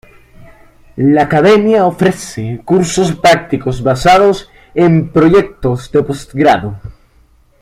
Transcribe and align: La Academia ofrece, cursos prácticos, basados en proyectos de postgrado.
La 0.97 1.21
Academia 1.21 1.85
ofrece, 1.85 2.59
cursos 2.65 3.13
prácticos, 3.15 3.83
basados 3.83 4.49
en 4.73 5.11
proyectos 5.11 5.91
de 5.91 6.01
postgrado. 6.01 6.79